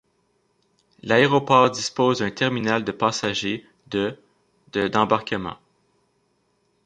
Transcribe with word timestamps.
L'aéroport 1.03 1.69
dispose 1.69 2.17
d'un 2.17 2.31
terminal 2.31 2.83
de 2.83 2.91
passagers 2.91 3.67
de 3.85 4.17
de 4.73 4.87
d'embarquements. 4.87 5.59